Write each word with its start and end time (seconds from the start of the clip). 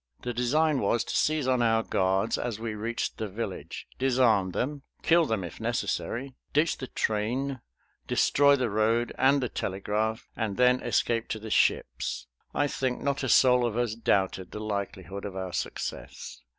The 0.23 0.33
design 0.33 0.79
was 0.79 1.03
to 1.03 1.15
seize 1.15 1.47
on 1.47 1.61
our 1.61 1.83
guards 1.83 2.35
as 2.39 2.59
we 2.59 2.73
reached 2.73 3.19
the 3.19 3.27
village, 3.27 3.85
disarm 3.99 4.49
them, 4.49 4.81
kill 5.03 5.25
them, 5.27 5.43
if 5.43 5.59
necessary, 5.61 6.33
ditch 6.53 6.75
the 6.79 6.87
train, 6.87 7.61
destroy 8.07 8.55
the 8.55 8.71
road 8.71 9.13
and 9.15 9.43
the 9.43 9.47
telegraph, 9.47 10.27
and 10.35 10.57
then 10.57 10.81
escape 10.81 11.27
to 11.27 11.37
the 11.39 11.51
ships. 11.51 12.25
I 12.51 12.65
think 12.65 12.99
not 12.99 13.21
a 13.21 13.29
soul 13.29 13.63
of 13.63 13.77
us 13.77 13.93
doubted 13.93 14.49
the 14.49 14.59
likelihood 14.59 15.23
of 15.23 15.35
our 15.35 15.53
success. 15.53 16.41